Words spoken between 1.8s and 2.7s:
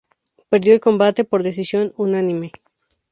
unánime.